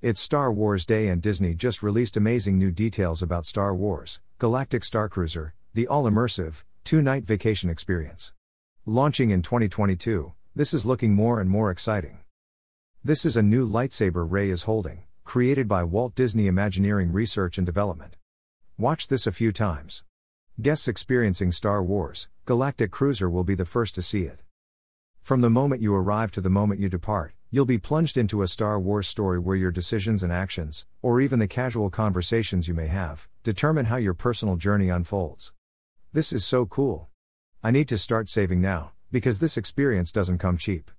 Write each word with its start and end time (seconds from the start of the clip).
It's 0.00 0.20
Star 0.20 0.52
Wars 0.52 0.86
Day 0.86 1.08
and 1.08 1.20
Disney 1.20 1.54
just 1.54 1.82
released 1.82 2.16
amazing 2.16 2.56
new 2.56 2.70
details 2.70 3.20
about 3.20 3.44
Star 3.44 3.74
Wars 3.74 4.20
Galactic 4.38 4.84
Starcruiser, 4.84 5.50
the 5.74 5.88
all 5.88 6.04
immersive, 6.04 6.62
two 6.84 7.02
night 7.02 7.24
vacation 7.24 7.68
experience. 7.68 8.32
Launching 8.86 9.30
in 9.30 9.42
2022, 9.42 10.34
this 10.54 10.72
is 10.72 10.86
looking 10.86 11.14
more 11.14 11.40
and 11.40 11.50
more 11.50 11.72
exciting. 11.72 12.20
This 13.02 13.24
is 13.24 13.36
a 13.36 13.42
new 13.42 13.68
lightsaber 13.68 14.24
Rey 14.30 14.50
is 14.50 14.62
holding, 14.62 15.02
created 15.24 15.66
by 15.66 15.82
Walt 15.82 16.14
Disney 16.14 16.46
Imagineering 16.46 17.10
Research 17.10 17.58
and 17.58 17.66
Development. 17.66 18.16
Watch 18.78 19.08
this 19.08 19.26
a 19.26 19.32
few 19.32 19.50
times. 19.50 20.04
Guests 20.62 20.86
experiencing 20.86 21.50
Star 21.50 21.82
Wars 21.82 22.28
Galactic 22.44 22.92
Cruiser 22.92 23.28
will 23.28 23.42
be 23.42 23.56
the 23.56 23.64
first 23.64 23.96
to 23.96 24.02
see 24.02 24.22
it. 24.22 24.44
From 25.22 25.40
the 25.40 25.50
moment 25.50 25.82
you 25.82 25.92
arrive 25.92 26.30
to 26.30 26.40
the 26.40 26.48
moment 26.48 26.78
you 26.78 26.88
depart, 26.88 27.34
You'll 27.50 27.64
be 27.64 27.78
plunged 27.78 28.18
into 28.18 28.42
a 28.42 28.46
Star 28.46 28.78
Wars 28.78 29.08
story 29.08 29.38
where 29.38 29.56
your 29.56 29.70
decisions 29.70 30.22
and 30.22 30.30
actions, 30.30 30.84
or 31.00 31.18
even 31.18 31.38
the 31.38 31.48
casual 31.48 31.88
conversations 31.88 32.68
you 32.68 32.74
may 32.74 32.88
have, 32.88 33.26
determine 33.42 33.86
how 33.86 33.96
your 33.96 34.12
personal 34.12 34.56
journey 34.56 34.90
unfolds. 34.90 35.54
This 36.12 36.30
is 36.30 36.44
so 36.44 36.66
cool. 36.66 37.08
I 37.64 37.70
need 37.70 37.88
to 37.88 37.96
start 37.96 38.28
saving 38.28 38.60
now, 38.60 38.92
because 39.10 39.38
this 39.38 39.56
experience 39.56 40.12
doesn't 40.12 40.36
come 40.36 40.58
cheap. 40.58 40.90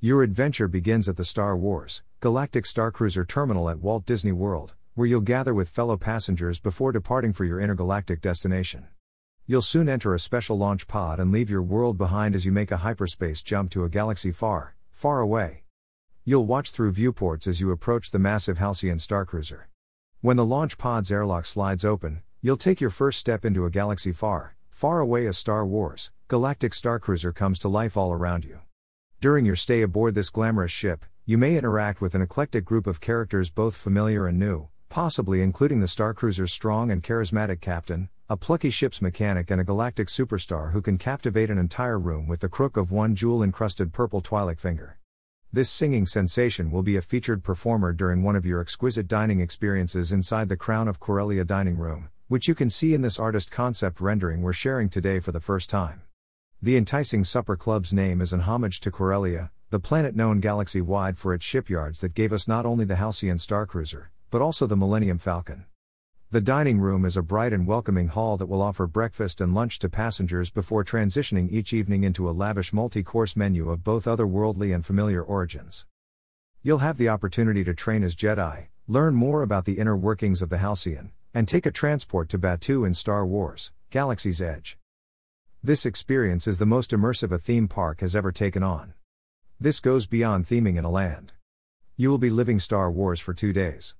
Your 0.00 0.22
adventure 0.22 0.66
begins 0.66 1.10
at 1.10 1.18
the 1.18 1.26
Star 1.26 1.54
Wars 1.54 2.02
Galactic 2.20 2.64
Starcruiser 2.64 3.28
terminal 3.28 3.68
at 3.68 3.80
Walt 3.80 4.06
Disney 4.06 4.32
World, 4.32 4.74
where 4.94 5.06
you'll 5.06 5.20
gather 5.20 5.52
with 5.52 5.68
fellow 5.68 5.98
passengers 5.98 6.58
before 6.58 6.90
departing 6.90 7.34
for 7.34 7.44
your 7.44 7.60
intergalactic 7.60 8.22
destination. 8.22 8.86
You'll 9.44 9.60
soon 9.60 9.90
enter 9.90 10.14
a 10.14 10.18
special 10.18 10.56
launch 10.56 10.88
pod 10.88 11.20
and 11.20 11.30
leave 11.30 11.50
your 11.50 11.62
world 11.62 11.98
behind 11.98 12.34
as 12.34 12.46
you 12.46 12.50
make 12.50 12.70
a 12.70 12.78
hyperspace 12.78 13.42
jump 13.42 13.70
to 13.72 13.84
a 13.84 13.90
galaxy 13.90 14.32
far, 14.32 14.74
far 14.90 15.20
away. 15.20 15.64
You'll 16.28 16.44
watch 16.44 16.72
through 16.72 16.90
viewports 16.90 17.46
as 17.46 17.60
you 17.60 17.70
approach 17.70 18.10
the 18.10 18.18
massive 18.18 18.58
Halcyon 18.58 18.98
Starcruiser. 18.98 19.66
When 20.22 20.36
the 20.36 20.44
launch 20.44 20.76
pod's 20.76 21.12
airlock 21.12 21.46
slides 21.46 21.84
open, 21.84 22.22
you'll 22.42 22.56
take 22.56 22.80
your 22.80 22.90
first 22.90 23.20
step 23.20 23.44
into 23.44 23.64
a 23.64 23.70
galaxy 23.70 24.10
far, 24.10 24.56
far 24.68 24.98
away 24.98 25.28
as 25.28 25.38
Star 25.38 25.64
Wars, 25.64 26.10
Galactic 26.26 26.72
Starcruiser 26.72 27.32
comes 27.32 27.60
to 27.60 27.68
life 27.68 27.96
all 27.96 28.12
around 28.12 28.44
you. 28.44 28.58
During 29.20 29.46
your 29.46 29.54
stay 29.54 29.82
aboard 29.82 30.16
this 30.16 30.30
glamorous 30.30 30.72
ship, 30.72 31.04
you 31.24 31.38
may 31.38 31.56
interact 31.56 32.00
with 32.00 32.16
an 32.16 32.22
eclectic 32.22 32.64
group 32.64 32.88
of 32.88 33.00
characters 33.00 33.48
both 33.48 33.76
familiar 33.76 34.26
and 34.26 34.36
new, 34.36 34.66
possibly 34.88 35.42
including 35.42 35.78
the 35.78 35.86
Starcruiser's 35.86 36.52
strong 36.52 36.90
and 36.90 37.04
charismatic 37.04 37.60
captain, 37.60 38.08
a 38.28 38.36
plucky 38.36 38.70
ship's 38.70 39.00
mechanic, 39.00 39.48
and 39.48 39.60
a 39.60 39.64
galactic 39.64 40.08
superstar 40.08 40.72
who 40.72 40.82
can 40.82 40.98
captivate 40.98 41.50
an 41.50 41.58
entire 41.58 42.00
room 42.00 42.26
with 42.26 42.40
the 42.40 42.48
crook 42.48 42.76
of 42.76 42.90
one 42.90 43.14
jewel 43.14 43.44
encrusted 43.44 43.92
purple 43.92 44.20
Twi'lek 44.20 44.58
finger. 44.58 44.98
This 45.56 45.70
singing 45.70 46.04
sensation 46.04 46.70
will 46.70 46.82
be 46.82 46.98
a 46.98 47.00
featured 47.00 47.42
performer 47.42 47.94
during 47.94 48.22
one 48.22 48.36
of 48.36 48.44
your 48.44 48.60
exquisite 48.60 49.08
dining 49.08 49.40
experiences 49.40 50.12
inside 50.12 50.50
the 50.50 50.56
Crown 50.58 50.86
of 50.86 51.00
Corellia 51.00 51.46
dining 51.46 51.78
room, 51.78 52.10
which 52.28 52.46
you 52.46 52.54
can 52.54 52.68
see 52.68 52.92
in 52.92 53.00
this 53.00 53.18
artist 53.18 53.50
concept 53.50 53.98
rendering 53.98 54.42
we're 54.42 54.52
sharing 54.52 54.90
today 54.90 55.18
for 55.18 55.32
the 55.32 55.40
first 55.40 55.70
time. 55.70 56.02
The 56.60 56.76
enticing 56.76 57.24
supper 57.24 57.56
club's 57.56 57.90
name 57.90 58.20
is 58.20 58.34
an 58.34 58.40
homage 58.40 58.80
to 58.80 58.90
Corellia, 58.90 59.50
the 59.70 59.80
planet 59.80 60.14
known 60.14 60.40
galaxy 60.40 60.82
wide 60.82 61.16
for 61.16 61.32
its 61.32 61.46
shipyards 61.46 62.02
that 62.02 62.12
gave 62.12 62.34
us 62.34 62.46
not 62.46 62.66
only 62.66 62.84
the 62.84 62.96
Halcyon 62.96 63.38
Starcruiser, 63.38 64.08
but 64.30 64.42
also 64.42 64.66
the 64.66 64.76
Millennium 64.76 65.16
Falcon. 65.16 65.64
The 66.32 66.40
dining 66.40 66.80
room 66.80 67.04
is 67.04 67.16
a 67.16 67.22
bright 67.22 67.52
and 67.52 67.68
welcoming 67.68 68.08
hall 68.08 68.36
that 68.36 68.46
will 68.46 68.60
offer 68.60 68.88
breakfast 68.88 69.40
and 69.40 69.54
lunch 69.54 69.78
to 69.78 69.88
passengers 69.88 70.50
before 70.50 70.82
transitioning 70.82 71.52
each 71.52 71.72
evening 71.72 72.02
into 72.02 72.28
a 72.28 72.32
lavish 72.32 72.72
multi 72.72 73.04
course 73.04 73.36
menu 73.36 73.70
of 73.70 73.84
both 73.84 74.06
otherworldly 74.06 74.74
and 74.74 74.84
familiar 74.84 75.22
origins. 75.22 75.86
You'll 76.64 76.78
have 76.78 76.98
the 76.98 77.08
opportunity 77.08 77.62
to 77.62 77.74
train 77.74 78.02
as 78.02 78.16
Jedi, 78.16 78.66
learn 78.88 79.14
more 79.14 79.42
about 79.42 79.66
the 79.66 79.78
inner 79.78 79.96
workings 79.96 80.42
of 80.42 80.48
the 80.48 80.58
Halcyon, 80.58 81.12
and 81.32 81.46
take 81.46 81.64
a 81.64 81.70
transport 81.70 82.28
to 82.30 82.40
Batuu 82.40 82.84
in 82.84 82.94
Star 82.94 83.24
Wars 83.24 83.70
Galaxy's 83.90 84.42
Edge. 84.42 84.76
This 85.62 85.86
experience 85.86 86.48
is 86.48 86.58
the 86.58 86.66
most 86.66 86.90
immersive 86.90 87.30
a 87.30 87.38
theme 87.38 87.68
park 87.68 88.00
has 88.00 88.16
ever 88.16 88.32
taken 88.32 88.64
on. 88.64 88.94
This 89.60 89.78
goes 89.78 90.08
beyond 90.08 90.46
theming 90.46 90.76
in 90.76 90.84
a 90.84 90.90
land. 90.90 91.34
You 91.96 92.10
will 92.10 92.18
be 92.18 92.30
living 92.30 92.58
Star 92.58 92.90
Wars 92.90 93.20
for 93.20 93.32
two 93.32 93.52
days. 93.52 93.94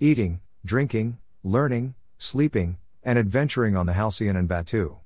Eating, 0.00 0.40
drinking, 0.64 1.18
learning, 1.46 1.94
sleeping, 2.18 2.76
and 3.04 3.16
adventuring 3.16 3.76
on 3.76 3.86
the 3.86 3.92
Halcyon 3.92 4.34
and 4.34 4.48
Batuu. 4.48 4.96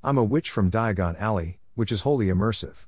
I'm 0.00 0.16
a 0.16 0.22
witch 0.22 0.48
from 0.48 0.70
Diagon 0.70 1.18
Alley, 1.18 1.58
which 1.74 1.90
is 1.90 2.02
wholly 2.02 2.26
immersive. 2.26 2.86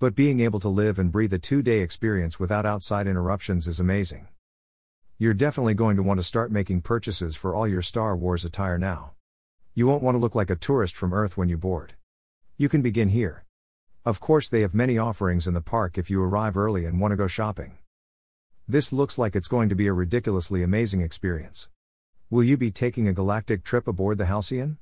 But 0.00 0.16
being 0.16 0.40
able 0.40 0.58
to 0.58 0.68
live 0.68 0.98
and 0.98 1.12
breathe 1.12 1.32
a 1.32 1.38
two 1.38 1.62
day 1.62 1.78
experience 1.78 2.40
without 2.40 2.66
outside 2.66 3.06
interruptions 3.06 3.68
is 3.68 3.78
amazing. 3.78 4.26
You're 5.16 5.32
definitely 5.32 5.74
going 5.74 5.94
to 5.94 6.02
want 6.02 6.18
to 6.18 6.24
start 6.24 6.50
making 6.50 6.80
purchases 6.80 7.36
for 7.36 7.54
all 7.54 7.68
your 7.68 7.82
Star 7.82 8.16
Wars 8.16 8.44
attire 8.44 8.78
now. 8.78 9.12
You 9.74 9.86
won't 9.86 10.02
want 10.02 10.16
to 10.16 10.20
look 10.20 10.34
like 10.34 10.50
a 10.50 10.56
tourist 10.56 10.96
from 10.96 11.12
Earth 11.14 11.36
when 11.36 11.48
you 11.48 11.56
board. 11.56 11.92
You 12.56 12.68
can 12.68 12.82
begin 12.82 13.10
here. 13.10 13.44
Of 14.04 14.18
course, 14.18 14.48
they 14.48 14.62
have 14.62 14.74
many 14.74 14.98
offerings 14.98 15.46
in 15.46 15.54
the 15.54 15.60
park 15.60 15.96
if 15.96 16.10
you 16.10 16.20
arrive 16.20 16.56
early 16.56 16.84
and 16.84 17.00
want 17.00 17.12
to 17.12 17.16
go 17.16 17.28
shopping. 17.28 17.78
This 18.66 18.92
looks 18.92 19.18
like 19.18 19.36
it's 19.36 19.46
going 19.46 19.68
to 19.68 19.76
be 19.76 19.86
a 19.86 19.92
ridiculously 19.92 20.64
amazing 20.64 21.00
experience. 21.00 21.68
Will 22.30 22.44
you 22.44 22.58
be 22.58 22.70
taking 22.70 23.08
a 23.08 23.14
galactic 23.14 23.64
trip 23.64 23.88
aboard 23.88 24.18
the 24.18 24.26
Halcyon? 24.26 24.76